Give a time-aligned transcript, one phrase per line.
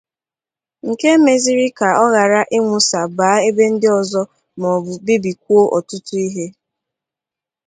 [0.89, 4.21] nke mezịrị ka ọ ghara inwusà bàá n'ebe ndị ọzọ
[4.59, 6.45] maọbụ bibikwuo ọtụtụ ihe.